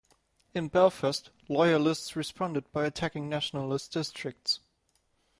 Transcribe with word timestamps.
In 0.55 0.67
Belfast, 0.69 1.29
loyalists 1.47 2.15
responded 2.15 2.71
by 2.71 2.85
attacking 2.87 3.29
nationalist 3.29 3.91
districts. 3.91 4.59